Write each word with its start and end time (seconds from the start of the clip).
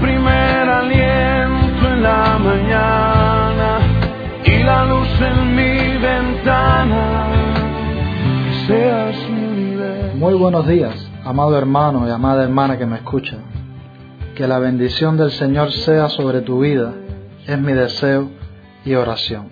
primer 0.00 0.68
aliento 0.68 1.86
en 1.86 2.02
la 2.02 2.38
mañana 2.38 3.78
y 4.44 4.62
la 4.62 4.84
luz 4.86 5.08
en 5.20 5.54
mi 5.54 5.98
ventana. 5.98 7.28
Mi. 8.66 10.14
Muy 10.14 10.34
buenos 10.34 10.66
días, 10.66 10.94
amado 11.24 11.58
hermano 11.58 12.08
y 12.08 12.10
amada 12.10 12.42
hermana 12.42 12.78
que 12.78 12.86
me 12.86 12.96
escucha. 12.96 13.36
Que 14.34 14.48
la 14.48 14.58
bendición 14.58 15.18
del 15.18 15.30
Señor 15.32 15.72
sea 15.72 16.08
sobre 16.08 16.40
tu 16.40 16.60
vida, 16.60 16.94
es 17.46 17.58
mi 17.58 17.74
deseo 17.74 18.30
y 18.84 18.94
oración. 18.94 19.50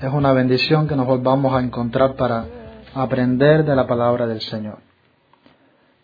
Es 0.00 0.10
una 0.12 0.32
bendición 0.32 0.88
que 0.88 0.96
nos 0.96 1.06
volvamos 1.06 1.54
a 1.54 1.60
encontrar 1.60 2.14
para 2.14 2.46
aprender 2.94 3.64
de 3.64 3.76
la 3.76 3.86
palabra 3.86 4.26
del 4.26 4.40
Señor. 4.40 4.78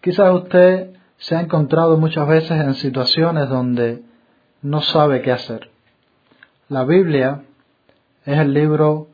Quizás 0.03 0.31
usted 0.35 0.98
se 1.19 1.37
ha 1.37 1.41
encontrado 1.41 1.97
muchas 1.99 2.27
veces 2.27 2.53
en 2.53 2.75
situaciones 2.75 3.49
donde 3.49 4.03
no 4.63 4.81
sabe 4.81 5.23
qué 5.23 5.33
hacer. 5.33 5.71
La 6.69 6.85
Biblia 6.85 7.43
es 8.25 8.39
el 8.39 8.55
libro 8.55 9.09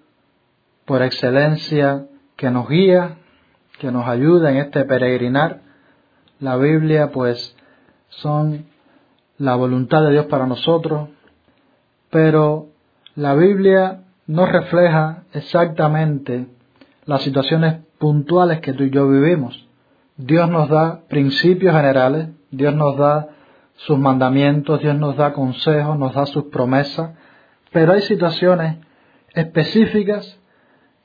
por 0.85 1.03
excelencia 1.03 2.07
que 2.37 2.51
nos 2.51 2.69
guía, 2.69 3.17
que 3.79 3.91
nos 3.91 4.07
ayuda 4.07 4.51
en 4.51 4.59
este 4.59 4.85
peregrinar. 4.85 5.61
La 6.41 6.57
Biblia 6.57 7.11
pues 7.11 7.57
son 8.09 8.67
la 9.39 9.55
voluntad 9.55 10.03
de 10.03 10.13
Dios 10.13 10.27
para 10.27 10.47
nosotros, 10.47 11.09
pero 12.11 12.69
la 13.17 13.35
Biblia 13.35 14.03
no 14.27 14.47
refleja 14.47 15.25
exactamente 15.33 16.47
las 17.07 17.23
situaciones 17.23 17.81
puntuales 17.99 18.61
que 18.61 18.73
tú 18.73 18.85
y 18.85 18.91
yo 18.91 19.09
vivimos. 19.09 19.64
Dios 20.17 20.49
nos 20.49 20.69
da 20.69 21.01
principios 21.09 21.75
generales, 21.75 22.29
Dios 22.51 22.75
nos 22.75 22.97
da 22.97 23.29
sus 23.75 23.99
mandamientos, 23.99 24.81
Dios 24.81 24.97
nos 24.97 25.17
da 25.17 25.33
consejos, 25.33 25.99
nos 25.99 26.15
da 26.15 26.27
sus 26.27 26.45
promesas, 26.45 27.11
pero 27.73 27.93
hay 27.93 28.03
situaciones 28.03 28.77
específicas 29.33 30.39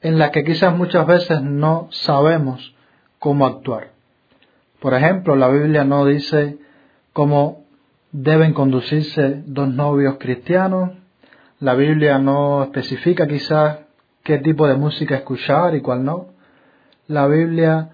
en 0.01 0.19
las 0.19 0.29
que 0.29 0.43
quizás 0.43 0.75
muchas 0.75 1.07
veces 1.07 1.41
no 1.41 1.87
sabemos 1.91 2.75
cómo 3.17 3.47
actuar. 3.47 3.89
Por 4.79 4.93
ejemplo, 4.93 5.35
la 5.35 5.49
Biblia 5.49 5.83
no 5.83 6.05
dice 6.05 6.59
cómo 7.11 7.63
deben 8.11 8.53
conducirse 8.53 9.43
dos 9.45 9.67
novios 9.67 10.17
cristianos, 10.19 10.91
la 11.59 11.73
Biblia 11.73 12.19
no 12.19 12.63
especifica 12.63 13.27
quizás 13.27 13.79
qué 14.23 14.37
tipo 14.37 14.67
de 14.67 14.75
música 14.75 15.15
escuchar 15.15 15.75
y 15.75 15.81
cuál 15.81 16.05
no. 16.05 16.27
La 17.07 17.27
Biblia 17.27 17.89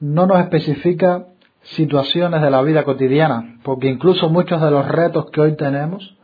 no 0.00 0.26
nos 0.26 0.40
especifica 0.40 1.26
situaciones 1.62 2.40
de 2.40 2.50
la 2.50 2.62
vida 2.62 2.84
cotidiana, 2.84 3.58
porque 3.62 3.88
incluso 3.88 4.28
muchos 4.30 4.60
de 4.60 4.70
los 4.70 4.86
retos 4.88 5.30
que 5.30 5.40
hoy 5.40 5.56
tenemos, 5.56 6.16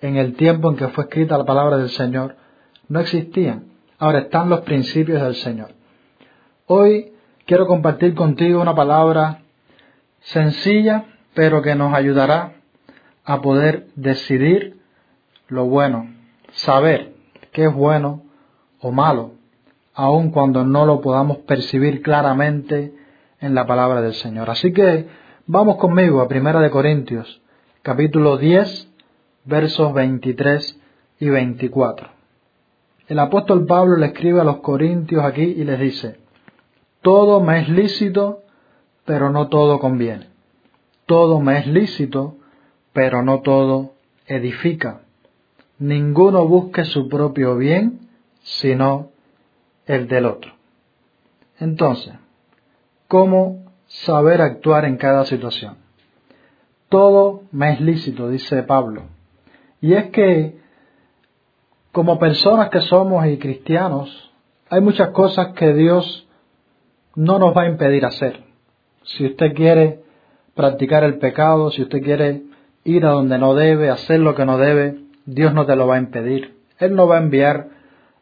en 0.00 0.16
el 0.16 0.34
tiempo 0.34 0.70
en 0.70 0.76
que 0.76 0.88
fue 0.88 1.04
escrita 1.04 1.38
la 1.38 1.44
palabra 1.44 1.78
del 1.78 1.88
Señor, 1.88 2.36
no 2.88 3.00
existían. 3.00 3.64
Ahora 3.98 4.20
están 4.20 4.50
los 4.50 4.60
principios 4.60 5.22
del 5.22 5.34
Señor. 5.36 5.70
Hoy 6.66 7.12
quiero 7.46 7.66
compartir 7.66 8.14
contigo 8.14 8.60
una 8.60 8.74
palabra 8.74 9.40
sencilla, 10.20 11.06
pero 11.34 11.62
que 11.62 11.74
nos 11.74 11.94
ayudará 11.94 12.52
a 13.24 13.40
poder 13.40 13.86
decidir 13.96 14.76
lo 15.48 15.64
bueno, 15.64 16.10
saber 16.52 17.14
qué 17.52 17.64
es 17.66 17.74
bueno 17.74 18.22
o 18.80 18.92
malo, 18.92 19.32
aun 19.94 20.30
cuando 20.30 20.64
no 20.64 20.84
lo 20.84 21.00
podamos 21.00 21.38
percibir 21.38 22.02
claramente 22.02 22.92
en 23.40 23.54
la 23.54 23.66
palabra 23.66 24.00
del 24.00 24.14
Señor. 24.14 24.50
Así 24.50 24.72
que 24.72 25.06
vamos 25.46 25.76
conmigo 25.76 26.20
a 26.20 26.28
Primera 26.28 26.60
de 26.60 26.70
Corintios, 26.70 27.40
capítulo 27.82 28.36
10, 28.36 28.88
versos 29.44 29.92
23 29.94 30.80
y 31.20 31.28
24. 31.28 32.08
El 33.08 33.18
apóstol 33.18 33.66
Pablo 33.66 33.96
le 33.96 34.06
escribe 34.06 34.40
a 34.40 34.44
los 34.44 34.58
corintios 34.58 35.24
aquí 35.24 35.42
y 35.42 35.64
les 35.64 35.78
dice, 35.78 36.18
todo 37.02 37.40
me 37.40 37.60
es 37.60 37.68
lícito, 37.68 38.42
pero 39.04 39.30
no 39.30 39.48
todo 39.48 39.78
conviene. 39.78 40.28
Todo 41.06 41.40
me 41.40 41.58
es 41.58 41.66
lícito, 41.68 42.36
pero 42.92 43.22
no 43.22 43.40
todo 43.42 43.92
edifica. 44.26 45.02
Ninguno 45.78 46.48
busque 46.48 46.84
su 46.84 47.08
propio 47.08 47.56
bien, 47.56 48.08
sino 48.42 49.10
el 49.86 50.08
del 50.08 50.26
otro. 50.26 50.52
Entonces, 51.60 52.14
¿cómo 53.08 53.64
saber 53.86 54.40
actuar 54.40 54.84
en 54.84 54.96
cada 54.96 55.24
situación? 55.24 55.76
Todo 56.88 57.42
me 57.52 57.72
es 57.72 57.80
lícito, 57.80 58.28
dice 58.28 58.62
Pablo. 58.62 59.02
Y 59.80 59.94
es 59.94 60.10
que, 60.10 60.58
como 61.92 62.18
personas 62.18 62.70
que 62.70 62.80
somos 62.82 63.26
y 63.26 63.38
cristianos, 63.38 64.32
hay 64.70 64.80
muchas 64.80 65.10
cosas 65.10 65.48
que 65.48 65.72
Dios 65.74 66.26
no 67.14 67.38
nos 67.38 67.56
va 67.56 67.62
a 67.62 67.68
impedir 67.68 68.04
hacer. 68.04 68.44
Si 69.02 69.26
usted 69.26 69.54
quiere 69.54 70.00
practicar 70.54 71.04
el 71.04 71.18
pecado, 71.18 71.70
si 71.70 71.82
usted 71.82 72.02
quiere 72.02 72.42
ir 72.84 73.04
a 73.04 73.10
donde 73.10 73.38
no 73.38 73.54
debe, 73.54 73.90
hacer 73.90 74.20
lo 74.20 74.34
que 74.34 74.44
no 74.44 74.58
debe, 74.58 74.98
Dios 75.24 75.54
no 75.54 75.66
te 75.66 75.76
lo 75.76 75.86
va 75.86 75.96
a 75.96 76.00
impedir. 76.00 76.56
Él 76.78 76.94
no 76.94 77.06
va 77.06 77.16
a 77.16 77.22
enviar 77.22 77.68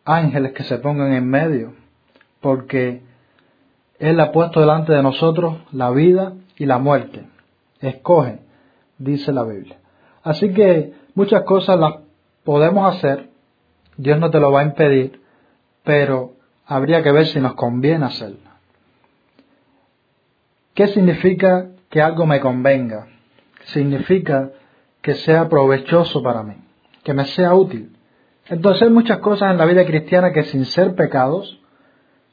ángeles 0.05 0.53
que 0.53 0.65
se 0.65 0.78
pongan 0.78 1.12
en 1.12 1.28
medio, 1.28 1.75
porque 2.41 3.03
Él 3.99 4.19
ha 4.21 4.32
puesto 4.32 4.60
delante 4.60 4.93
de 4.93 5.03
nosotros 5.03 5.56
la 5.72 5.91
vida 5.91 6.32
y 6.56 6.66
la 6.66 6.78
muerte. 6.78 7.25
Escoge, 7.81 8.41
dice 8.99 9.32
la 9.32 9.44
Biblia. 9.44 9.78
Así 10.22 10.53
que 10.53 10.94
muchas 11.15 11.43
cosas 11.43 11.78
las 11.78 11.94
podemos 12.44 12.94
hacer, 12.94 13.28
Dios 13.97 14.19
no 14.19 14.31
te 14.31 14.41
lo 14.41 14.50
va 14.50 14.60
a 14.60 14.65
impedir, 14.65 15.21
pero 15.84 16.32
habría 16.66 17.03
que 17.03 17.12
ver 17.12 17.27
si 17.27 17.41
nos 17.41 17.55
conviene 17.55 18.06
hacerlo. 18.06 18.38
¿Qué 20.75 20.88
significa 20.88 21.69
que 21.88 22.03
algo 22.03 22.26
me 22.26 22.41
convenga? 22.41 23.06
Significa 23.66 24.50
que 25.00 25.15
sea 25.15 25.49
provechoso 25.49 26.22
para 26.22 26.43
mí, 26.43 26.56
que 27.05 27.15
me 27.15 27.26
sea 27.26 27.55
útil. 27.55 27.97
Entonces 28.47 28.82
hay 28.82 28.91
muchas 28.91 29.19
cosas 29.19 29.53
en 29.53 29.59
la 29.59 29.66
vida 29.66 29.84
cristiana 29.87 30.32
que 30.32 30.44
sin 30.44 30.65
ser 30.65 30.94
pecados 30.94 31.61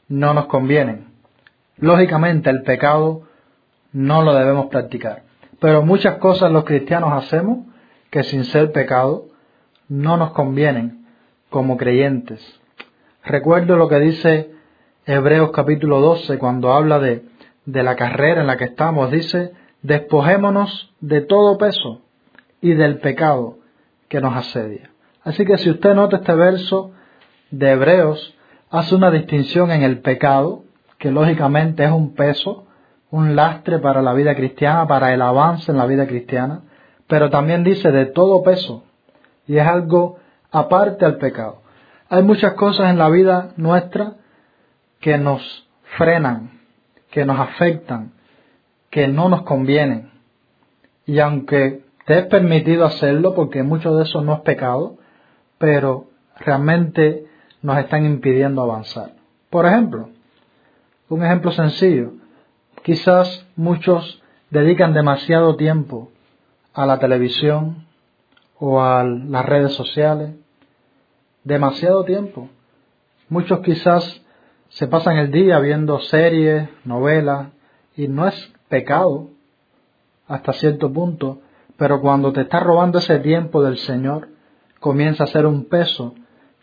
no 0.07 0.33
nos 0.33 0.47
convienen. 0.47 1.10
Lógicamente 1.81 2.51
el 2.51 2.61
pecado 2.61 3.23
no 3.91 4.21
lo 4.21 4.35
debemos 4.35 4.67
practicar, 4.67 5.23
pero 5.59 5.83
muchas 5.83 6.17
cosas 6.17 6.51
los 6.51 6.63
cristianos 6.63 7.11
hacemos 7.11 7.65
que 8.11 8.23
sin 8.23 8.45
ser 8.45 8.71
pecado 8.71 9.25
no 9.89 10.15
nos 10.15 10.31
convienen 10.31 11.07
como 11.49 11.77
creyentes. 11.77 12.39
Recuerdo 13.25 13.77
lo 13.77 13.89
que 13.89 13.99
dice 13.99 14.51
Hebreos 15.07 15.51
capítulo 15.51 15.99
12 16.01 16.37
cuando 16.37 16.71
habla 16.71 16.99
de, 16.99 17.25
de 17.65 17.83
la 17.83 17.95
carrera 17.95 18.41
en 18.41 18.47
la 18.47 18.57
que 18.57 18.65
estamos. 18.65 19.09
Dice, 19.09 19.51
despojémonos 19.81 20.93
de 20.99 21.21
todo 21.21 21.57
peso 21.57 22.01
y 22.61 22.73
del 22.73 22.99
pecado 22.99 23.57
que 24.07 24.21
nos 24.21 24.35
asedia. 24.35 24.91
Así 25.23 25.45
que 25.45 25.57
si 25.57 25.71
usted 25.71 25.95
nota 25.95 26.17
este 26.17 26.35
verso 26.35 26.91
de 27.49 27.71
Hebreos, 27.71 28.35
hace 28.69 28.93
una 28.93 29.09
distinción 29.09 29.71
en 29.71 29.81
el 29.81 29.99
pecado, 29.99 30.63
que 31.01 31.09
lógicamente 31.09 31.83
es 31.83 31.91
un 31.91 32.13
peso, 32.13 32.67
un 33.09 33.35
lastre 33.35 33.79
para 33.79 34.03
la 34.03 34.13
vida 34.13 34.35
cristiana, 34.35 34.85
para 34.85 35.11
el 35.15 35.23
avance 35.23 35.71
en 35.71 35.79
la 35.79 35.87
vida 35.87 36.05
cristiana, 36.05 36.61
pero 37.07 37.31
también 37.31 37.63
dice 37.63 37.91
de 37.91 38.05
todo 38.05 38.43
peso, 38.43 38.83
y 39.47 39.57
es 39.57 39.65
algo 39.65 40.19
aparte 40.51 41.03
al 41.03 41.17
pecado. 41.17 41.63
Hay 42.07 42.21
muchas 42.21 42.53
cosas 42.53 42.91
en 42.91 42.99
la 42.99 43.09
vida 43.09 43.49
nuestra 43.57 44.13
que 44.99 45.17
nos 45.17 45.67
frenan, 45.97 46.51
que 47.09 47.25
nos 47.25 47.39
afectan, 47.39 48.11
que 48.91 49.07
no 49.07 49.27
nos 49.27 49.41
convienen. 49.41 50.11
Y 51.07 51.17
aunque 51.17 51.81
te 52.05 52.19
es 52.19 52.25
permitido 52.27 52.85
hacerlo, 52.85 53.33
porque 53.33 53.63
mucho 53.63 53.95
de 53.95 54.03
eso 54.03 54.21
no 54.21 54.35
es 54.35 54.39
pecado, 54.41 54.97
pero 55.57 56.05
realmente 56.37 57.25
nos 57.63 57.79
están 57.79 58.05
impidiendo 58.05 58.61
avanzar. 58.61 59.13
Por 59.49 59.65
ejemplo, 59.65 60.09
un 61.15 61.25
ejemplo 61.25 61.51
sencillo, 61.51 62.13
quizás 62.83 63.45
muchos 63.55 64.23
dedican 64.49 64.93
demasiado 64.93 65.55
tiempo 65.57 66.09
a 66.73 66.85
la 66.85 66.99
televisión 66.99 67.85
o 68.57 68.81
a 68.81 69.03
las 69.03 69.45
redes 69.45 69.73
sociales, 69.73 70.35
demasiado 71.43 72.05
tiempo. 72.05 72.49
Muchos 73.27 73.59
quizás 73.59 74.21
se 74.69 74.87
pasan 74.87 75.17
el 75.17 75.31
día 75.31 75.59
viendo 75.59 75.99
series, 75.99 76.69
novelas, 76.85 77.49
y 77.97 78.07
no 78.07 78.27
es 78.27 78.53
pecado 78.69 79.29
hasta 80.27 80.53
cierto 80.53 80.93
punto, 80.93 81.41
pero 81.75 81.99
cuando 81.99 82.31
te 82.31 82.41
está 82.41 82.61
robando 82.61 82.99
ese 82.99 83.19
tiempo 83.19 83.61
del 83.61 83.77
Señor, 83.77 84.29
comienza 84.79 85.25
a 85.25 85.27
ser 85.27 85.45
un 85.45 85.65
peso 85.65 86.15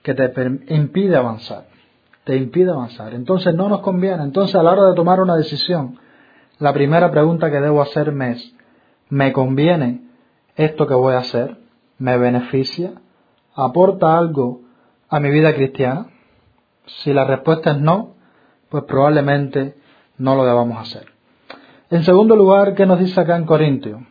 que 0.02 0.14
te 0.14 0.32
impide 0.74 1.16
avanzar, 1.16 1.67
te 2.28 2.36
impide 2.36 2.70
avanzar. 2.70 3.14
Entonces 3.14 3.54
no 3.54 3.70
nos 3.70 3.80
conviene. 3.80 4.22
Entonces 4.22 4.54
a 4.54 4.62
la 4.62 4.72
hora 4.72 4.84
de 4.90 4.94
tomar 4.94 5.18
una 5.18 5.34
decisión, 5.34 5.98
la 6.58 6.74
primera 6.74 7.10
pregunta 7.10 7.50
que 7.50 7.58
debo 7.58 7.80
hacerme 7.80 8.32
es, 8.32 8.54
¿Me 9.08 9.32
conviene 9.32 10.02
esto 10.56 10.86
que 10.86 10.92
voy 10.92 11.14
a 11.14 11.20
hacer? 11.20 11.56
¿Me 11.96 12.18
beneficia? 12.18 12.92
¿Aporta 13.54 14.18
algo 14.18 14.60
a 15.08 15.20
mi 15.20 15.30
vida 15.30 15.54
cristiana? 15.54 16.08
Si 16.84 17.14
la 17.14 17.24
respuesta 17.24 17.70
es 17.70 17.80
no, 17.80 18.16
pues 18.68 18.84
probablemente 18.84 19.76
no 20.18 20.34
lo 20.34 20.44
debamos 20.44 20.78
hacer. 20.78 21.06
En 21.88 22.04
segundo 22.04 22.36
lugar, 22.36 22.74
¿qué 22.74 22.84
nos 22.84 22.98
dice 22.98 23.18
acá 23.18 23.36
en 23.36 23.46
Corintio? 23.46 24.06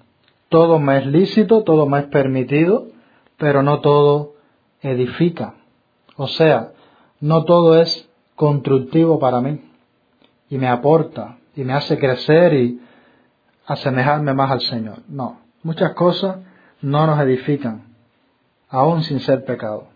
Todo 0.50 0.80
me 0.80 0.98
es 0.98 1.06
lícito, 1.06 1.64
todo 1.64 1.86
me 1.86 2.00
es 2.00 2.06
permitido, 2.06 2.88
pero 3.38 3.62
no 3.62 3.82
todo 3.82 4.34
edifica. 4.82 5.54
O 6.16 6.26
sea, 6.28 6.72
no 7.20 7.46
todo 7.46 7.80
es 7.80 8.07
constructivo 8.38 9.18
para 9.18 9.42
mí 9.42 9.60
y 10.48 10.60
me 10.60 10.68
aporta 10.68 11.40
y 11.56 11.64
me 11.64 11.74
hace 11.74 11.98
crecer 11.98 12.54
y 12.54 12.80
asemejarme 13.66 14.34
más 14.36 14.52
al 14.52 14.62
Señor. 14.62 15.00
No, 15.10 15.40
muchas 15.64 15.94
cosas 15.96 16.38
no 16.82 17.08
nos 17.08 17.20
edifican, 17.20 17.96
aún 18.70 19.02
sin 19.02 19.20
ser 19.22 19.44
pecado. 19.44 19.88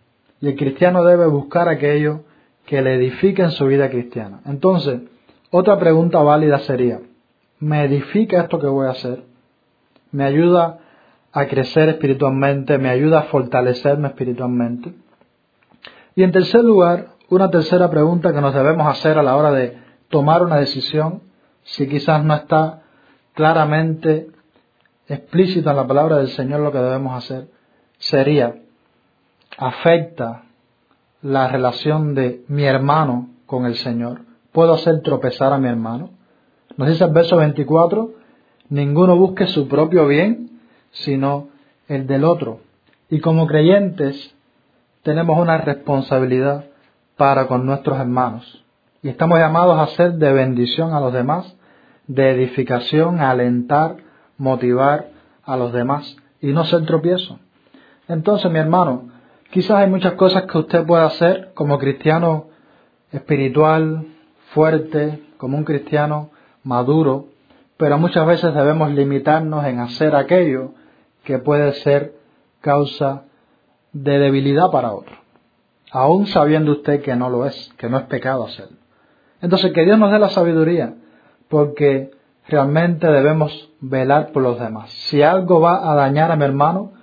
Y 0.42 0.48
el 0.48 0.56
cristiano 0.56 1.04
debe 1.04 1.28
buscar 1.28 1.70
aquello 1.70 2.24
que 2.66 2.82
le 2.82 2.96
edifique 2.96 3.44
en 3.44 3.52
su 3.52 3.68
vida 3.68 3.92
cristiana. 3.92 4.42
Entonces, 4.46 5.02
otra 5.52 5.78
pregunta 5.78 6.20
válida 6.24 6.58
sería, 6.60 7.00
¿me 7.60 7.84
edifica 7.84 8.42
esto 8.42 8.60
que 8.60 8.66
voy 8.66 8.88
a 8.88 8.92
hacer? 8.92 9.24
¿Me 10.12 10.24
ayuda 10.24 10.80
a 11.32 11.46
crecer 11.46 11.90
espiritualmente? 11.90 12.80
¿Me 12.80 12.90
ayuda 12.90 13.20
a 13.20 13.24
fortalecerme 13.24 14.08
espiritualmente? 14.08 14.94
Y 16.16 16.24
en 16.24 16.32
tercer 16.32 16.64
lugar, 16.64 17.10
una 17.32 17.50
tercera 17.50 17.90
pregunta 17.90 18.34
que 18.34 18.42
nos 18.42 18.54
debemos 18.54 18.86
hacer 18.88 19.18
a 19.18 19.24
la 19.24 19.38
hora 19.38 19.52
de 19.52 19.78
tomar 20.10 20.44
una 20.44 20.58
decisión, 20.58 21.22
si 21.64 21.88
quizás 21.88 22.24
no 22.26 22.36
está 22.36 22.82
claramente 23.34 24.28
explícito 25.08 25.70
en 25.70 25.78
la 25.78 25.88
palabra 25.88 26.18
del 26.18 26.28
Señor 26.28 26.60
lo 26.60 26.74
que 26.74 26.80
debemos 26.80 27.16
hacer, 27.16 27.48
sería, 28.00 28.56
¿afecta 29.58 30.44
la 31.22 31.48
relación 31.48 32.16
de 32.16 32.44
mi 32.50 32.66
hermano 32.66 33.30
con 33.46 33.66
el 33.66 33.76
Señor? 33.76 34.24
¿Puedo 34.52 34.74
hacer 34.74 35.02
tropezar 35.02 35.54
a 35.54 35.58
mi 35.58 35.70
hermano? 35.70 36.10
Nos 36.76 36.90
dice 36.90 37.06
el 37.06 37.12
verso 37.12 37.38
24, 37.38 38.12
ninguno 38.68 39.16
busque 39.16 39.48
su 39.48 39.70
propio 39.70 40.06
bien, 40.06 40.60
sino 40.92 41.48
el 41.88 42.08
del 42.08 42.26
otro. 42.26 42.60
Y 43.10 43.22
como 43.22 43.48
creyentes 43.48 44.36
tenemos 45.04 45.40
una 45.40 45.60
responsabilidad 45.60 46.66
para 47.22 47.46
con 47.46 47.68
nuestros 47.68 48.00
hermanos. 48.00 48.66
Y 49.04 49.10
estamos 49.10 49.38
llamados 49.38 49.78
a 49.78 49.94
ser 49.96 50.14
de 50.14 50.34
bendición 50.34 50.96
a 50.96 51.00
los 51.00 51.14
demás, 51.14 51.56
de 52.08 52.32
edificación, 52.32 53.20
alentar, 53.20 53.98
motivar 54.40 55.10
a 55.44 55.56
los 55.56 55.72
demás 55.72 56.18
y 56.42 56.48
no 56.48 56.66
ser 56.66 56.84
tropiezo. 56.88 57.38
Entonces, 58.08 58.52
mi 58.52 58.58
hermano, 58.58 59.12
quizás 59.52 59.78
hay 59.78 59.88
muchas 59.88 60.14
cosas 60.14 60.46
que 60.48 60.58
usted 60.58 60.84
puede 60.84 61.04
hacer 61.04 61.52
como 61.54 61.78
cristiano 61.78 62.48
espiritual, 63.12 64.08
fuerte, 64.56 65.22
como 65.38 65.60
un 65.60 65.64
cristiano 65.64 66.32
maduro, 66.64 67.28
pero 67.78 68.00
muchas 68.00 68.26
veces 68.26 68.52
debemos 68.56 68.90
limitarnos 68.90 69.64
en 69.66 69.80
hacer 69.80 70.16
aquello 70.16 70.72
que 71.24 71.38
puede 71.38 71.72
ser 71.84 72.16
causa 72.62 73.26
de 73.94 74.18
debilidad 74.18 74.72
para 74.72 74.92
otro, 74.92 75.16
aún 75.92 76.26
sabiendo 76.28 76.72
usted 76.72 77.02
que 77.02 77.16
no 77.16 77.30
lo 77.30 77.46
es, 77.46 77.74
que 77.78 77.90
no 77.90 77.98
es 77.98 78.04
pecado 78.06 78.46
hacerlo. 78.46 78.78
Entonces, 79.42 79.74
que 79.74 79.84
Dios 79.84 80.00
nos 80.00 80.12
dé 80.12 80.20
la 80.20 80.30
sabiduría, 80.30 80.96
porque 81.50 82.12
realmente 82.48 83.08
debemos 83.08 83.70
velar 83.82 84.32
por 84.32 84.44
los 84.44 84.60
demás. 84.60 84.90
Si 84.90 85.22
algo 85.22 85.60
va 85.60 85.92
a 85.92 85.96
dañar 85.96 86.32
a 86.32 86.36
mi 86.36 86.46
hermano, 86.46 86.94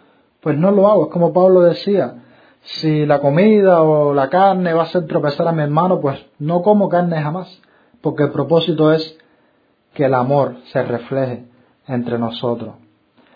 pues 0.41 0.57
no 0.57 0.71
lo 0.71 0.89
hago. 0.89 1.05
Es 1.07 1.11
como 1.11 1.33
Pablo 1.33 1.61
decía, 1.63 2.15
si 2.63 3.07
la 3.07 3.21
comida 3.21 3.83
o 3.83 4.15
la 4.15 4.29
carne 4.31 4.73
va 4.73 4.83
a 4.83 4.85
hacer 4.85 5.07
tropezar 5.07 5.47
a 5.49 5.53
mi 5.53 5.63
hermano, 5.63 6.01
pues 6.01 6.25
no 6.39 6.63
como 6.63 6.89
carne 6.89 7.21
jamás, 7.21 7.61
porque 8.01 8.25
el 8.25 8.31
propósito 8.31 8.93
es 8.93 9.19
que 9.95 10.05
el 10.05 10.15
amor 10.15 10.57
se 10.73 10.83
refleje 10.83 11.45
entre 11.87 12.19
nosotros. 12.19 12.75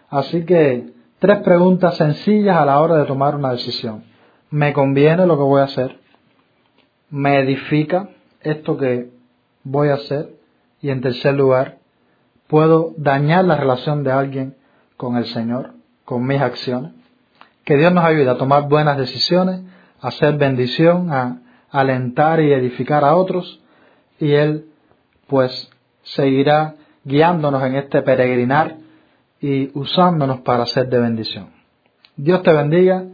Así 0.09 0.45
que 0.45 0.93
tres 1.19 1.39
preguntas 1.41 1.97
sencillas 1.97 2.57
a 2.57 2.65
la 2.65 2.81
hora 2.81 2.97
de 2.97 3.05
tomar 3.05 3.35
una 3.35 3.53
decisión. 3.53 4.05
¿Me 4.53 4.75
conviene 4.75 5.25
lo 5.25 5.39
que 5.39 5.45
voy 5.45 5.63
a 5.63 5.65
hacer? 5.65 5.99
¿Me 7.09 7.39
edifica 7.39 8.11
esto 8.43 8.77
que 8.77 9.09
voy 9.65 9.89
a 9.89 9.95
hacer? 9.95 10.35
Y 10.83 10.91
en 10.91 11.01
tercer 11.01 11.33
lugar, 11.33 11.79
¿puedo 12.49 12.93
dañar 12.99 13.47
la 13.47 13.57
relación 13.57 14.05
de 14.05 14.13
alguien 14.13 14.55
con 14.99 15.17
el 15.17 15.25
Señor, 15.25 15.73
con 16.05 16.27
mis 16.27 16.39
acciones? 16.39 16.93
Que 17.65 17.79
Dios 17.79 17.95
nos 17.95 18.05
ayude 18.05 18.29
a 18.29 18.37
tomar 18.37 18.69
buenas 18.69 18.99
decisiones, 18.99 19.63
a 20.03 20.09
hacer 20.09 20.37
bendición, 20.37 21.11
a 21.11 21.39
alentar 21.71 22.39
y 22.43 22.53
edificar 22.53 23.05
a 23.05 23.17
otros, 23.17 23.59
y 24.21 24.33
Él 24.33 24.67
pues 25.29 25.71
seguirá 26.03 26.75
guiándonos 27.05 27.63
en 27.65 27.77
este 27.77 28.03
peregrinar 28.03 28.77
y 29.41 29.71
usándonos 29.73 30.41
para 30.41 30.67
ser 30.67 30.91
de 30.91 30.99
bendición. 30.99 31.49
Dios 32.17 32.43
te 32.43 32.53
bendiga 32.53 33.07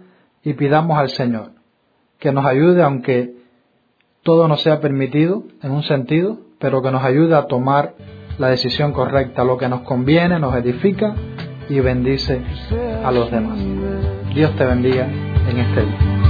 y 0.42 0.54
pidamos 0.54 0.98
al 0.98 1.10
Señor 1.10 1.52
que 2.18 2.32
nos 2.32 2.44
ayude, 2.44 2.82
aunque 2.82 3.34
todo 4.22 4.48
no 4.48 4.56
sea 4.56 4.80
permitido 4.80 5.44
en 5.62 5.70
un 5.72 5.82
sentido, 5.82 6.38
pero 6.58 6.82
que 6.82 6.90
nos 6.90 7.04
ayude 7.04 7.34
a 7.36 7.46
tomar 7.46 7.94
la 8.38 8.48
decisión 8.48 8.92
correcta, 8.92 9.44
lo 9.44 9.56
que 9.56 9.68
nos 9.68 9.82
conviene, 9.82 10.38
nos 10.38 10.54
edifica 10.54 11.14
y 11.68 11.80
bendice 11.80 12.42
a 13.04 13.10
los 13.10 13.30
demás. 13.30 13.58
Dios 14.34 14.54
te 14.56 14.64
bendiga 14.64 15.06
en 15.06 15.58
este 15.58 15.80
día. 15.82 16.27